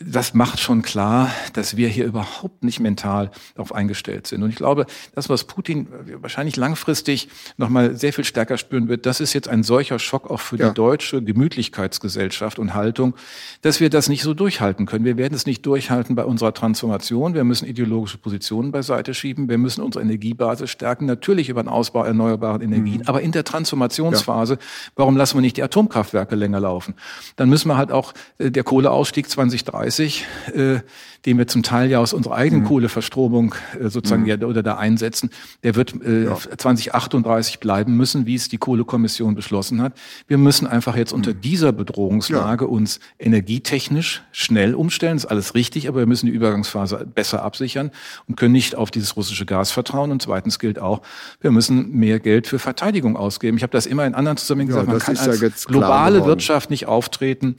[0.00, 4.42] das macht schon klar, dass wir hier überhaupt nicht mental darauf eingestellt sind.
[4.42, 5.88] Und ich glaube, das, was Putin
[6.20, 10.40] wahrscheinlich langfristig nochmal sehr viel stärker spüren wird, das ist jetzt ein solcher Schock auch
[10.40, 10.68] für ja.
[10.68, 13.14] die deutsche Gemütlichkeitsgesellschaft und Haltung,
[13.62, 15.06] dass wir das nicht so durchhalten können.
[15.06, 17.32] Wir werden es nicht durchhalten bei unserer Transformation.
[17.32, 19.48] Wir müssen ideologische Positionen beiseite schieben.
[19.48, 21.06] Wir müssen unsere Energiebasis stärken.
[21.06, 22.98] Natürlich über den Ausbau erneuerbaren Energien.
[23.00, 23.06] Mhm.
[23.06, 24.60] Aber in der Transformationsphase, ja.
[24.96, 26.94] warum lassen wir nicht die Atomkraftwerke länger laufen?
[27.36, 30.80] Dann müssen wir halt auch äh, der Kohleausstieg 20 2030, äh,
[31.24, 32.68] den wir zum Teil ja aus unserer eigenen mhm.
[32.68, 34.28] Kohleverstromung äh, sozusagen mhm.
[34.28, 35.30] ja, oder da einsetzen,
[35.62, 36.36] der wird äh, ja.
[36.36, 39.92] 2038 bleiben müssen, wie es die Kohlekommission beschlossen hat.
[40.26, 41.40] Wir müssen einfach jetzt unter mhm.
[41.40, 42.70] dieser Bedrohungslage ja.
[42.70, 45.16] uns energietechnisch schnell umstellen.
[45.16, 47.90] Das ist alles richtig, aber wir müssen die Übergangsphase besser absichern
[48.26, 50.10] und können nicht auf dieses russische Gas vertrauen.
[50.10, 51.02] Und zweitens gilt auch,
[51.40, 53.56] wir müssen mehr Geld für Verteidigung ausgeben.
[53.56, 57.56] Ich habe das immer in anderen Zusammenhängen gesagt, man kann als globale Wirtschaft nicht auftreten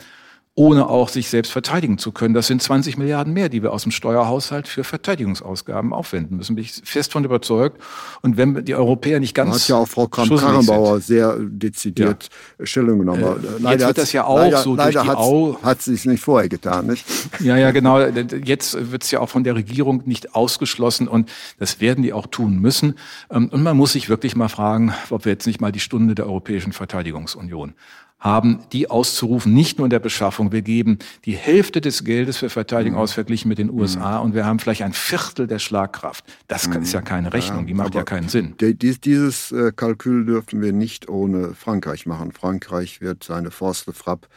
[0.55, 2.35] ohne auch sich selbst verteidigen zu können.
[2.35, 6.55] Das sind 20 Milliarden mehr, die wir aus dem Steuerhaushalt für Verteidigungsausgaben aufwenden müssen.
[6.55, 7.81] Bin ich fest von überzeugt.
[8.21, 9.49] Und wenn die Europäer nicht ganz.
[9.49, 12.65] Da hat ja auch Frau Kramp-Karrenbauer sehr dezidiert ja.
[12.67, 13.23] Stellung genommen.
[13.23, 16.05] Äh, leider wird das ja auch leider, so leider durch die Au hat sie es
[16.05, 17.05] nicht vorher getan, nicht?
[17.39, 17.99] Ja, ja, genau.
[17.99, 22.27] Jetzt wird es ja auch von der Regierung nicht ausgeschlossen und das werden die auch
[22.27, 22.93] tun müssen.
[23.31, 26.13] Ähm, und man muss sich wirklich mal fragen, ob wir jetzt nicht mal die Stunde
[26.13, 27.73] der Europäischen Verteidigungsunion
[28.23, 30.53] haben, die auszurufen, nicht nur in der Beschaffung.
[30.53, 33.03] Wir geben die Hälfte des Geldes für Verteidigung mhm.
[33.03, 34.25] aus verglichen mit den USA mhm.
[34.25, 36.23] und wir haben vielleicht ein Viertel der Schlagkraft.
[36.47, 36.81] Das mhm.
[36.81, 38.55] ist ja keine Rechnung, die macht ja keinen Sinn.
[38.59, 42.31] Dieses äh, Kalkül dürfen wir nicht ohne Frankreich machen.
[42.31, 44.29] Frankreich wird seine Force de Frappe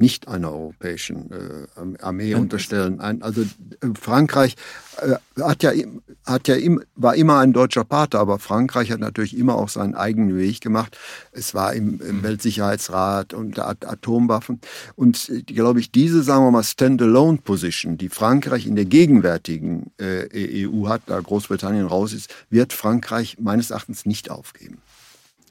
[0.00, 3.00] nicht einer europäischen äh, Armee unterstellen.
[3.00, 3.46] Ein, also äh,
[4.00, 4.56] Frankreich
[5.00, 5.72] äh, hat ja,
[6.24, 9.94] hat ja im, war immer ein deutscher Partner, aber Frankreich hat natürlich immer auch seinen
[9.94, 10.96] eigenen Weg gemacht.
[11.32, 12.22] Es war im, im mhm.
[12.22, 14.60] Weltsicherheitsrat und Atomwaffen.
[14.96, 20.66] Und äh, glaube ich, diese, sagen wir mal, Standalone-Position, die Frankreich in der gegenwärtigen äh,
[20.66, 24.78] EU hat, da Großbritannien raus ist, wird Frankreich meines Erachtens nicht aufgeben.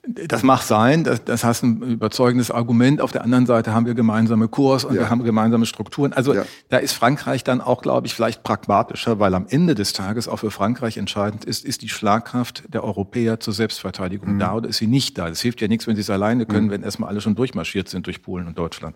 [0.07, 3.01] Das mag sein, das, das hast ein überzeugendes Argument.
[3.01, 5.01] Auf der anderen Seite haben wir gemeinsame Kurs und ja.
[5.01, 6.13] wir haben gemeinsame Strukturen.
[6.13, 6.45] Also ja.
[6.69, 10.37] da ist Frankreich dann auch, glaube ich, vielleicht pragmatischer, weil am Ende des Tages auch
[10.37, 14.39] für Frankreich entscheidend ist, ist die Schlagkraft der Europäer zur Selbstverteidigung mhm.
[14.39, 15.27] da oder ist sie nicht da?
[15.27, 16.71] Das hilft ja nichts, wenn sie es alleine können, mhm.
[16.71, 18.95] wenn erstmal alle schon durchmarschiert sind durch Polen und Deutschland.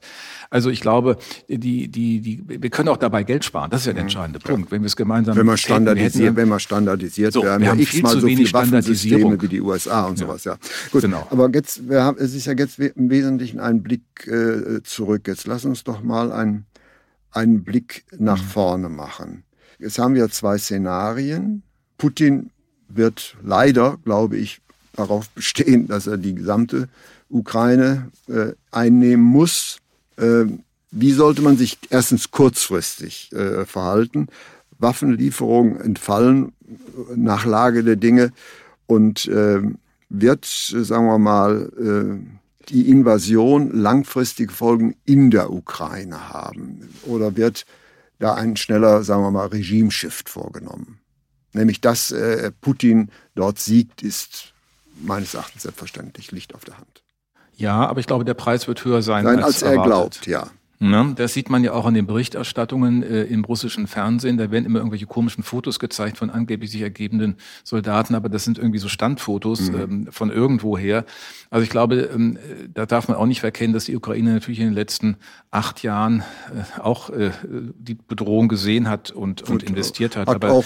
[0.50, 1.18] Also ich glaube,
[1.50, 3.70] die, die, die, wir können auch dabei Geld sparen.
[3.70, 4.08] Das ist ja der mhm.
[4.08, 4.50] entscheidende mhm.
[4.50, 4.72] Punkt.
[4.72, 7.74] Wenn wir es gemeinsam wenn man standardisiert, hätten, wenn man standardisiert, so, wir haben wir
[7.74, 10.26] ja x-mal so viele Waffensysteme wie die USA und ja.
[10.26, 10.44] sowas.
[10.46, 10.56] Ja,
[10.94, 11.02] gut.
[11.02, 11.28] Genau.
[11.30, 15.28] Aber jetzt, wir haben, es ist ja jetzt im Wesentlichen ein Blick äh, zurück.
[15.28, 16.66] Jetzt lass uns doch mal ein,
[17.32, 18.48] einen Blick nach mhm.
[18.48, 19.44] vorne machen.
[19.80, 21.64] Jetzt haben wir zwei Szenarien.
[21.98, 22.52] Putin
[22.88, 24.62] wird leider, glaube ich,
[24.94, 26.88] darauf bestehen, dass er die gesamte
[27.30, 29.80] Ukraine äh, einnehmen muss.
[30.18, 30.46] Äh,
[30.92, 34.28] wie sollte man sich erstens kurzfristig äh, verhalten?
[34.78, 36.54] Waffenlieferungen entfallen
[37.16, 38.32] nach Lage der Dinge
[38.86, 39.78] und ähm,
[40.14, 46.88] wird, sagen wir mal, äh, die Invasion langfristige Folgen in der Ukraine haben?
[47.06, 47.66] Oder wird
[48.20, 51.00] da ein schneller, sagen wir mal, Regimeshift vorgenommen?
[51.52, 54.54] Nämlich, dass äh, Putin dort siegt, ist
[55.02, 57.04] meines Erachtens selbstverständlich Licht auf der Hand.
[57.56, 60.48] Ja, aber ich glaube, der Preis wird höher sein, Nein, als, als er glaubt, ja.
[60.80, 61.14] Ne?
[61.16, 64.38] Das sieht man ja auch an den Berichterstattungen äh, im russischen Fernsehen.
[64.38, 68.58] Da werden immer irgendwelche komischen Fotos gezeigt von angeblich sich ergebenden Soldaten, aber das sind
[68.58, 69.80] irgendwie so Standfotos mhm.
[69.80, 71.06] ähm, von irgendwoher.
[71.50, 72.38] Also ich glaube, ähm,
[72.74, 75.18] da darf man auch nicht verkennen, dass die Ukraine natürlich in den letzten
[75.52, 80.28] acht Jahren äh, auch äh, die Bedrohung gesehen hat und, und, und investiert hat.
[80.28, 80.66] hat aber auch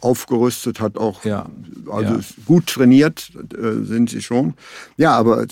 [0.00, 1.46] aufgerüstet, hat auch ja,
[1.90, 2.20] also ja.
[2.44, 4.54] gut trainiert äh, sind sie schon.
[4.96, 5.46] Ja, aber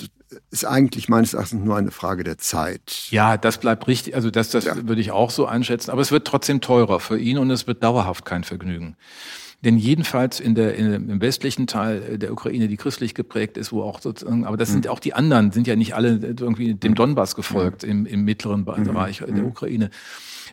[0.51, 3.09] ist eigentlich meines Erachtens nur eine Frage der Zeit.
[3.11, 4.15] Ja, das bleibt richtig.
[4.15, 4.77] Also das, das ja.
[4.89, 5.91] würde ich auch so einschätzen.
[5.91, 8.97] Aber es wird trotzdem teurer für ihn und es wird dauerhaft kein Vergnügen.
[9.65, 13.83] Denn jedenfalls in der, in, im westlichen Teil der Ukraine, die christlich geprägt ist, wo
[13.83, 14.91] auch sozusagen, aber das sind mhm.
[14.91, 16.95] auch die anderen, sind ja nicht alle irgendwie dem hm.
[16.95, 17.91] Donbass gefolgt mhm.
[17.91, 19.91] im, im mittleren Bereich der Ukraine.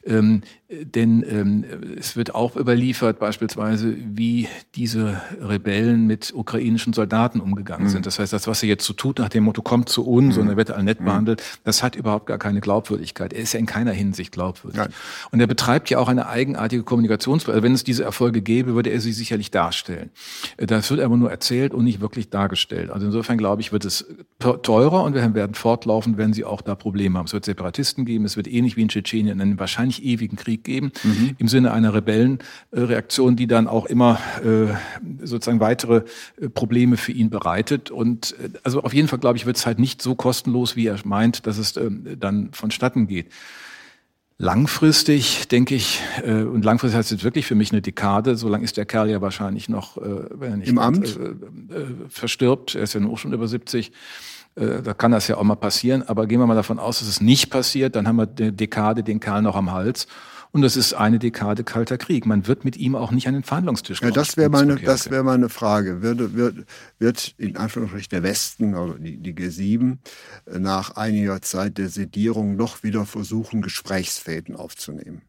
[0.06, 0.42] Ähm,
[0.84, 1.66] denn ähm,
[1.98, 7.90] es wird auch überliefert beispielsweise, wie diese Rebellen mit ukrainischen Soldaten umgegangen mhm.
[7.90, 8.06] sind.
[8.06, 10.44] Das heißt, das, was er jetzt so tut, nach dem Motto, kommt zu uns mhm.
[10.44, 11.06] und er wird all nett mhm.
[11.06, 13.34] behandelt, das hat überhaupt gar keine Glaubwürdigkeit.
[13.34, 14.80] Er ist ja in keiner Hinsicht glaubwürdig.
[14.80, 14.94] Nein.
[15.32, 17.52] Und er betreibt ja auch eine eigenartige Kommunikationsweise.
[17.54, 20.10] Also wenn es diese Erfolge gäbe, würde er sie sicherlich darstellen.
[20.58, 22.92] Das wird aber nur erzählt und nicht wirklich dargestellt.
[22.92, 24.06] Also insofern glaube ich, wird es
[24.40, 27.26] teurer und wir werden fortlaufend, wenn sie auch da Probleme haben.
[27.26, 30.64] Es wird Separatisten geben, es wird ähnlich wie in Tschetschenien einen wahrscheinlich ewigen Krieg Krieg
[30.64, 31.36] geben, mhm.
[31.38, 34.74] im Sinne einer Rebellenreaktion, die dann auch immer äh,
[35.26, 36.04] sozusagen weitere
[36.40, 37.92] äh, Probleme für ihn bereitet.
[37.92, 40.88] Und äh, also auf jeden Fall, glaube ich, wird es halt nicht so kostenlos, wie
[40.88, 43.28] er meint, dass es ähm, dann vonstatten geht.
[44.38, 48.64] Langfristig denke ich, äh, und langfristig heißt es wirklich für mich eine Dekade, so lange
[48.64, 51.16] ist der Kerl ja wahrscheinlich noch, äh, wenn er nicht Im Amt?
[51.16, 51.30] Äh,
[51.76, 53.92] äh, verstirbt, er ist ja nun auch schon über 70,
[54.56, 57.08] äh, da kann das ja auch mal passieren, aber gehen wir mal davon aus, dass
[57.08, 60.08] es nicht passiert, dann haben wir eine Dekade den Kerl noch am Hals
[60.52, 62.26] und das ist eine Dekade kalter Krieg.
[62.26, 64.12] Man wird mit ihm auch nicht an den Verhandlungstisch kommen.
[64.12, 66.02] Ja, das wäre meine, das wäre meine Frage.
[66.02, 66.66] Wird, wird,
[67.00, 69.98] wird in Anführungsstrichen der Westen, oder die, die G7,
[70.60, 75.22] nach einiger Zeit der Sedierung noch wieder versuchen, Gesprächsfäden aufzunehmen?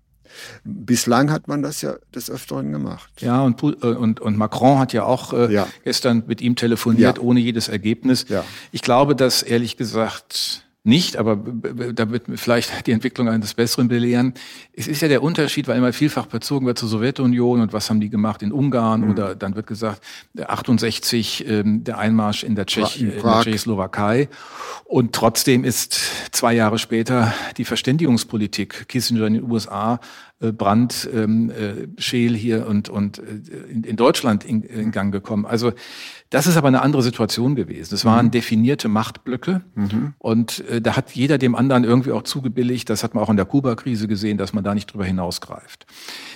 [0.64, 3.10] Bislang hat man das ja des Öfteren gemacht.
[3.20, 5.68] Ja, und, äh, und, und Macron hat ja auch äh, ja.
[5.84, 7.22] gestern mit ihm telefoniert, ja.
[7.22, 8.26] ohne jedes Ergebnis.
[8.28, 8.44] Ja.
[8.72, 14.34] Ich glaube, dass ehrlich gesagt nicht, aber da wird vielleicht die Entwicklung eines Besseren belehren.
[14.72, 18.00] Es ist ja der Unterschied, weil immer vielfach bezogen wird zur Sowjetunion und was haben
[18.00, 19.10] die gemacht in Ungarn mhm.
[19.10, 20.02] oder dann wird gesagt,
[20.44, 24.28] 68 ähm, der Einmarsch in der, Tschech, in, in der Tschechoslowakei
[24.84, 26.00] und trotzdem ist
[26.32, 30.00] zwei Jahre später die Verständigungspolitik Kissinger in den USA
[30.50, 33.22] Brand, ähm, äh, Scheel hier und, und äh,
[33.70, 35.46] in, Deutschland in, in Gang gekommen.
[35.46, 35.72] Also
[36.30, 37.94] das ist aber eine andere Situation gewesen.
[37.94, 38.30] Es waren mhm.
[38.30, 40.14] definierte Machtblöcke mhm.
[40.18, 42.88] und äh, da hat jeder dem anderen irgendwie auch zugebilligt.
[42.88, 45.86] Das hat man auch in der Kuba-Krise gesehen, dass man da nicht drüber hinausgreift.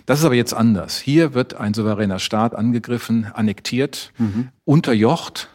[0.04, 0.98] Das ist aber jetzt anders.
[0.98, 4.48] Hier wird ein souveräner Staat angegriffen, annektiert, mhm.
[4.64, 5.48] unterjocht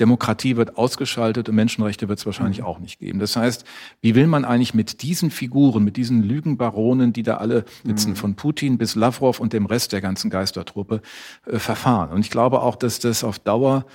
[0.00, 2.64] Demokratie wird ausgeschaltet und Menschenrechte wird es wahrscheinlich mhm.
[2.64, 3.18] auch nicht geben.
[3.18, 3.64] Das heißt,
[4.00, 8.16] wie will man eigentlich mit diesen Figuren, mit diesen Lügenbaronen, die da alle sitzen, mhm.
[8.16, 11.02] von Putin bis Lavrov und dem Rest der ganzen Geistertruppe,
[11.46, 12.10] äh, verfahren?
[12.10, 13.86] Und ich glaube auch, dass das auf Dauer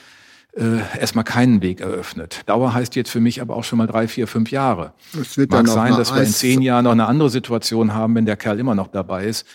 [0.55, 2.41] äh, erstmal keinen Weg eröffnet.
[2.45, 4.93] Dauer heißt jetzt für mich aber auch schon mal drei, vier, fünf Jahre.
[5.19, 8.25] Es wird Mag sein, dass wir in zehn Jahren noch eine andere Situation haben, wenn
[8.25, 9.45] der Kerl immer noch dabei ist.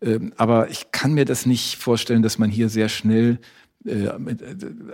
[0.00, 3.38] Ähm, aber ich kann mir das nicht vorstellen, dass man hier sehr schnell äh,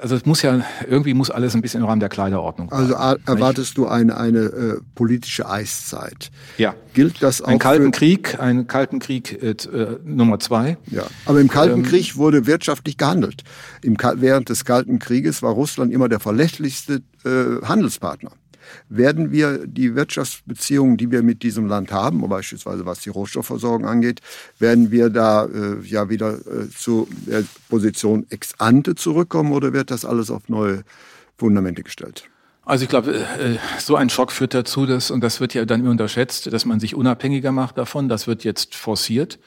[0.00, 3.22] also es muss ja, irgendwie muss alles ein bisschen im Rahmen der Kleiderordnung Also bleiben,
[3.26, 3.78] erwartest nicht?
[3.78, 6.30] du eine, eine äh, politische Eiszeit?
[6.56, 6.74] Ja.
[6.94, 10.78] Gilt das auch Ein Kalten Krieg, einen Kalten Krieg äh, äh, Nummer zwei.
[10.86, 13.44] Ja, aber im Kalten ähm, Krieg wurde wirtschaftlich gehandelt.
[13.82, 18.32] Im, während des Kalten Krieges war Russland immer der verlässlichste äh, Handelspartner
[18.88, 24.20] werden wir die Wirtschaftsbeziehungen, die wir mit diesem Land haben, beispielsweise was die Rohstoffversorgung angeht,
[24.58, 29.90] werden wir da äh, ja wieder äh, zu der Position ex ante zurückkommen oder wird
[29.90, 30.82] das alles auf neue
[31.36, 32.28] Fundamente gestellt?
[32.68, 35.80] Also ich glaube, äh, so ein Schock führt dazu, dass, und das wird ja dann
[35.80, 38.10] immer unterschätzt, dass man sich unabhängiger macht davon.
[38.10, 39.38] Das wird jetzt forciert.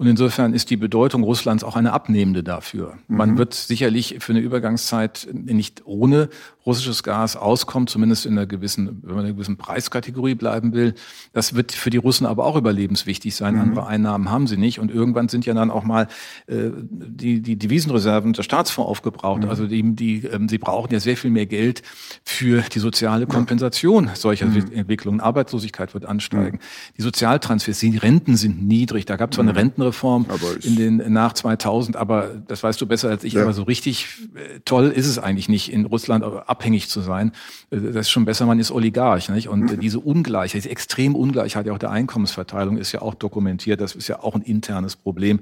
[0.00, 2.94] Und insofern ist die Bedeutung Russlands auch eine abnehmende dafür.
[3.08, 3.16] Mhm.
[3.16, 6.30] Man wird sicherlich für eine Übergangszeit nicht ohne
[6.66, 10.94] russisches Gas auskommt, zumindest in einer gewissen, wenn man in einer gewissen Preiskategorie bleiben will.
[11.32, 13.54] Das wird für die Russen aber auch überlebenswichtig sein.
[13.54, 13.60] Mhm.
[13.60, 14.78] Andere Einnahmen haben sie nicht.
[14.78, 16.08] Und irgendwann sind ja dann auch mal
[16.46, 19.44] äh, die, die Devisenreserven der Staatsfonds aufgebraucht.
[19.44, 19.48] Mhm.
[19.48, 21.82] Also die, die, ähm, sie brauchen ja sehr viel mehr Geld
[22.24, 24.14] für die soziale Kompensation ja.
[24.14, 24.72] solcher mhm.
[24.72, 25.20] Entwicklungen.
[25.20, 26.58] Arbeitslosigkeit wird ansteigen.
[26.58, 26.94] Mhm.
[26.98, 29.06] Die Sozialtransfers, die Renten sind niedrig.
[29.06, 29.58] Da gab es zwar eine mhm.
[29.58, 30.26] Rentenreform
[30.62, 33.34] in den nach 2000, aber das weißt du besser als ich.
[33.34, 33.42] Ja.
[33.42, 37.32] Aber so richtig äh, toll ist es eigentlich nicht in Russland abhängig zu sein.
[37.70, 39.28] Äh, das ist schon besser, man ist Oligarch.
[39.28, 39.48] Nicht?
[39.48, 39.80] Und mhm.
[39.80, 43.80] diese Ungleichheit, diese extreme Ungleichheit ja auch der Einkommensverteilung ist ja auch dokumentiert.
[43.80, 45.40] Das ist ja auch ein internes Problem.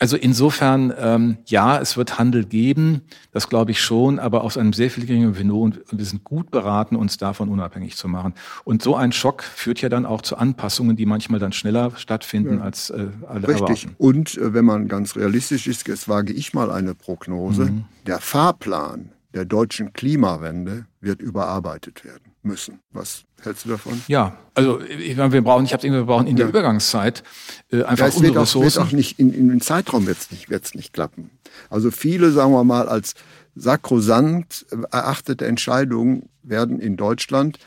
[0.00, 4.72] Also insofern, ähm, ja, es wird Handel geben, das glaube ich schon, aber aus einem
[4.72, 8.32] sehr viel geringeren Niveau und, und wir sind gut beraten, uns davon unabhängig zu machen.
[8.64, 12.58] Und so ein Schock führt ja dann auch zu Anpassungen, die manchmal dann schneller stattfinden
[12.58, 12.64] ja.
[12.64, 13.60] als äh, alle Richtig.
[13.60, 13.94] Erwarten.
[13.98, 17.84] Und äh, wenn man ganz realistisch ist, jetzt wage ich mal eine Prognose, mhm.
[18.06, 22.80] der Fahrplan der deutschen Klimawende wird überarbeitet werden müssen.
[22.90, 24.02] Was hältst du davon?
[24.08, 27.22] Ja, also ich meine, wir brauchen, ich habe wir brauchen in der Übergangszeit
[27.70, 28.76] äh, einfach ja, unsere wird auch, Ressourcen.
[28.76, 31.30] Wird auch nicht in, in den Zeitraum wird es nicht, wird's nicht klappen.
[31.68, 33.14] Also viele, sagen wir mal, als
[33.54, 37.58] sakrosant erachtete Entscheidungen werden in Deutschland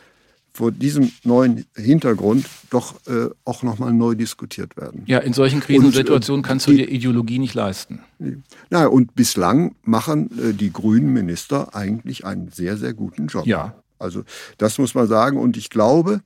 [0.54, 5.04] vor diesem neuen Hintergrund doch äh, auch nochmal neu diskutiert werden.
[5.08, 8.02] Ja, in solchen Krisensituationen und, äh, kannst du dir Ideologie nicht leisten.
[8.70, 13.48] Na, und bislang machen äh, die grünen Minister eigentlich einen sehr, sehr guten Job.
[13.48, 13.76] Ja.
[13.98, 14.24] Also
[14.58, 15.38] das muss man sagen.
[15.40, 16.22] Und ich glaube,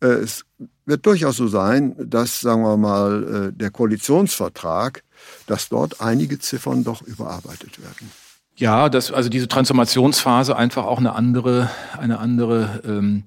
[0.00, 0.44] äh, es
[0.84, 5.04] wird durchaus so sein, dass, sagen wir mal, äh, der Koalitionsvertrag,
[5.46, 8.10] dass dort einige Ziffern doch überarbeitet werden.
[8.56, 13.24] Ja, dass also diese Transformationsphase einfach auch eine andere, eine andere ähm,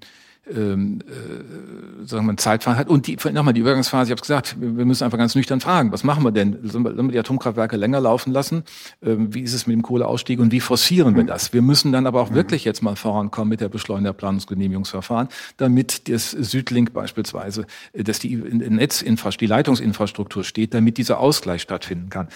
[0.53, 2.87] ähm, äh, sagen wir, Zeitfahren hat.
[2.87, 6.03] Und die, nochmal die Übergangsphase, ich habe gesagt, wir müssen einfach ganz nüchtern fragen, was
[6.03, 6.57] machen wir denn?
[6.63, 8.63] Sollen wir, sollen wir die Atomkraftwerke länger laufen lassen?
[9.03, 11.27] Ähm, wie ist es mit dem Kohleausstieg und wie forcieren wir mhm.
[11.27, 11.53] das?
[11.53, 12.35] Wir müssen dann aber auch mhm.
[12.35, 18.19] wirklich jetzt mal vorankommen mit der Beschleunigung der Planungsgenehmigungsverfahren, damit das Südlink beispielsweise, äh, dass
[18.19, 22.27] die Netzinfrastruktur, die Leitungsinfrastruktur steht, damit dieser Ausgleich stattfinden kann.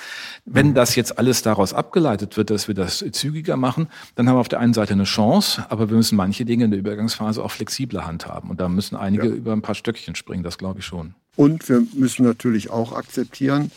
[0.45, 0.73] Wenn mhm.
[0.73, 4.49] das jetzt alles daraus abgeleitet wird, dass wir das zügiger machen, dann haben wir auf
[4.49, 7.98] der einen Seite eine Chance, aber wir müssen manche Dinge in der Übergangsphase auch flexibler
[7.99, 8.49] simple handhaben.
[8.49, 9.33] Und da müssen einige ja.
[9.33, 11.13] über ein paar Stöckchen springen, das glaube ich schon.
[11.35, 13.71] Und wir müssen natürlich auch akzeptieren,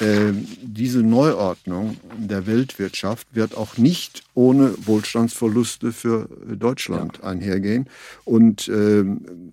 [0.00, 7.30] äh, diese Neuordnung der Weltwirtschaft wird auch nicht ohne Wohlstandsverluste für Deutschland ja.
[7.30, 7.88] einhergehen.
[8.24, 9.04] Und äh,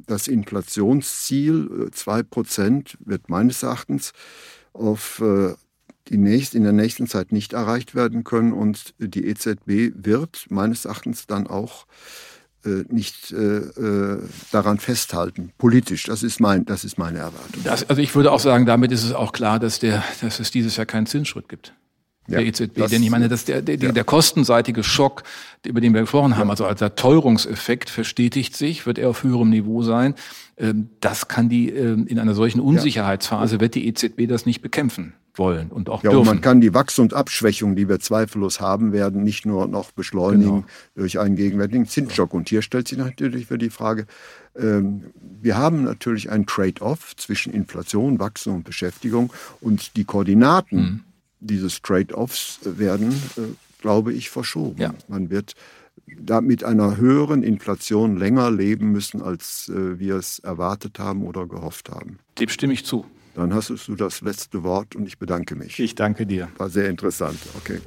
[0.05, 4.11] das Inflationsziel, 2%, äh, wird meines Erachtens
[4.73, 5.53] auf äh,
[6.09, 8.51] die nächst, in der nächsten Zeit nicht erreicht werden können.
[8.51, 12.34] Und die EZB wird meines Erachtens dann auch äh,
[12.89, 16.03] nicht äh, äh, daran festhalten, politisch.
[16.03, 17.63] Das ist, mein, das ist meine Erwartung.
[17.63, 20.51] Das, also ich würde auch sagen, damit ist es auch klar, dass, der, dass es
[20.51, 21.73] dieses Jahr keinen Zinsschritt gibt.
[22.27, 22.87] Der ja, EZB.
[22.89, 23.91] Denn ich meine, dass der, der, ja.
[23.91, 25.23] der kostenseitige Schock,
[25.65, 26.37] über den wir gesprochen ja.
[26.37, 30.15] haben, also als der Teuerungseffekt verstetigt sich, wird er auf höherem Niveau sein.
[30.57, 35.13] Ähm, das kann die, ähm, in einer solchen Unsicherheitsphase wird die EZB das nicht bekämpfen
[35.37, 36.21] wollen und auch ja, dürfen.
[36.21, 40.65] Und man kann die Wachstumsabschwächung, die wir zweifellos haben werden, nicht nur noch beschleunigen genau.
[40.95, 42.33] durch einen gegenwärtigen Zinsschock.
[42.33, 44.05] Und hier stellt sich natürlich für die Frage,
[44.57, 45.05] ähm,
[45.41, 51.03] wir haben natürlich ein Trade-off zwischen Inflation, Wachstum und Beschäftigung und die Koordinaten mhm.
[51.45, 53.41] Dieses Trade-offs werden, äh,
[53.81, 54.81] glaube ich, verschoben.
[54.81, 54.93] Ja.
[55.07, 55.53] Man wird
[56.19, 61.47] da mit einer höheren Inflation länger leben müssen, als äh, wir es erwartet haben oder
[61.47, 62.19] gehofft haben.
[62.39, 63.05] Dem stimme ich zu.
[63.35, 65.79] Dann hast du das letzte Wort und ich bedanke mich.
[65.79, 66.47] Ich danke dir.
[66.57, 67.37] War sehr interessant.
[67.57, 67.79] Okay.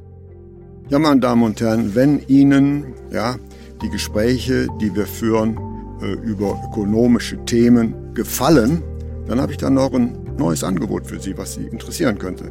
[0.91, 3.37] Ja, meine Damen und Herren, wenn Ihnen ja,
[3.83, 5.59] die Gespräche, die wir führen
[6.03, 8.83] äh, über ökonomische Themen, gefallen,
[9.27, 12.51] dann habe ich da noch ein neues Angebot für Sie, was Sie interessieren könnte.